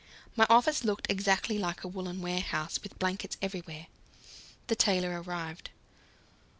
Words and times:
My 0.35 0.47
office 0.49 0.83
looked 0.83 1.11
exactly 1.11 1.59
like 1.59 1.83
a 1.83 1.87
woollen 1.87 2.21
warehouse, 2.21 2.79
with 2.81 2.97
blankets 2.97 3.37
everywhere. 3.39 3.85
The 4.65 4.75
tailor 4.75 5.21
arrived. 5.21 5.69